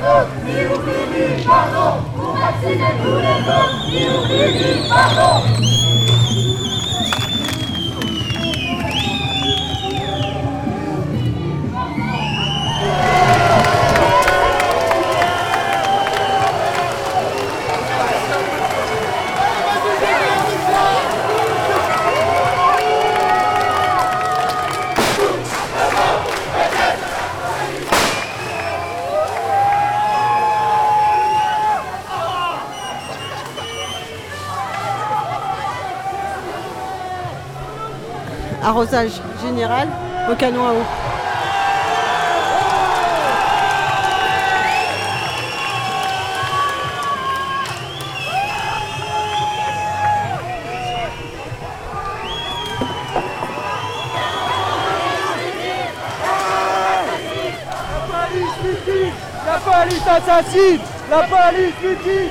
[0.00, 5.79] autres, ni oublie ni pardon, pour vacciner tous les autres, ni oublie ni pardon.
[38.62, 39.88] Arrosage général
[40.30, 40.84] au canon à eau.
[59.46, 60.80] La police assassine
[61.10, 62.30] La police liquide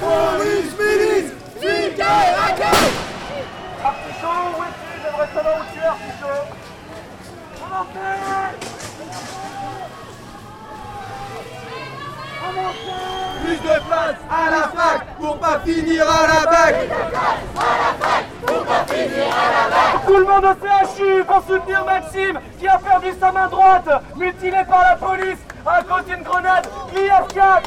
[0.00, 1.39] Police milice
[5.40, 6.60] es-tu J'aimerais savoir où tu es, Artichaut
[13.44, 16.74] Plus de place à la fac pour pas finir à la bac.
[20.06, 24.64] Tout le monde au CHU pour soutenir Maxime qui a perdu sa main droite, mutilé
[24.68, 27.62] par la police à cause d'une grenade IF4.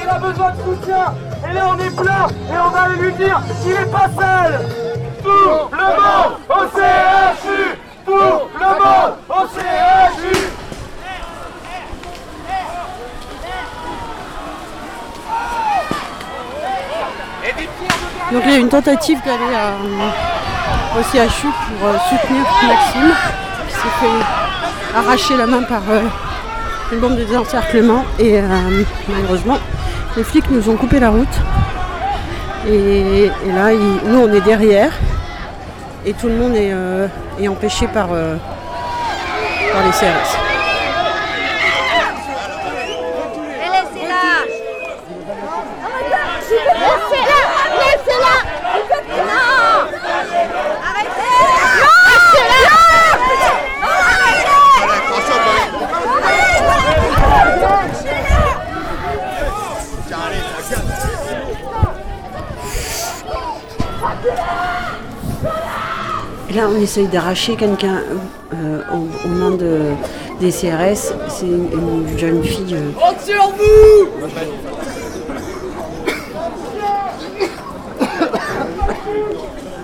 [0.00, 1.14] Il a besoin de soutien.
[1.48, 2.26] Et là on est plein.
[2.52, 4.60] Et on va lui dire qu'il est pas seul.
[5.22, 6.64] Tout le monde au
[8.04, 9.14] Tout le monde.
[9.28, 9.46] Au
[18.32, 23.14] Donc il y a une tentative d'aller à- au CHU pour euh, soutenir Maxime
[23.68, 26.00] qui s'est fait arracher la main par euh,
[26.92, 28.04] une bombe de désencerclement.
[28.18, 28.42] Et euh,
[29.08, 29.58] malheureusement
[30.16, 31.36] les flics nous ont coupé la route.
[32.66, 33.70] Et, là
[34.06, 34.92] nous on est derrière
[36.06, 37.08] et tout le monde est, euh,
[37.48, 38.36] empêché par, euh,
[39.72, 40.53] par les CRS.
[66.52, 68.00] Là, on essaye d'arracher quelqu'un
[68.54, 69.80] euh, aux, aux mains de,
[70.40, 71.12] des CRS.
[71.28, 72.74] C'est une, une jeune fille.
[72.74, 72.90] euh,
[73.24, 74.08] sur vous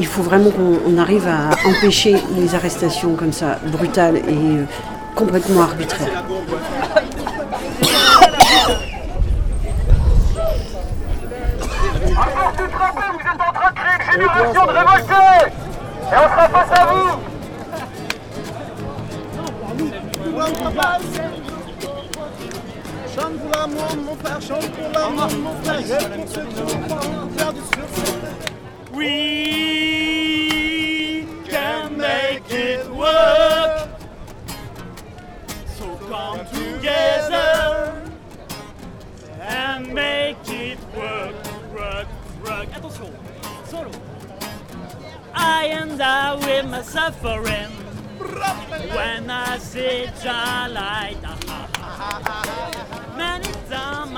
[0.00, 4.64] il faut vraiment qu'on on arrive à empêcher les arrestations comme ça, brutales et euh,
[5.16, 6.24] complètement arbitraires.
[16.52, 17.18] Face à vous
[23.14, 23.34] Chante
[24.04, 26.00] mon père, chante pour l'amour mon frère,
[31.48, 33.88] can make it work.
[35.76, 37.92] So come together
[39.40, 41.34] and make it work.
[42.44, 43.12] Attention,
[43.66, 43.90] solo.
[45.40, 47.70] I end up with my suffering
[48.94, 50.06] when I see
[50.68, 51.16] light.
[53.16, 54.10] Many times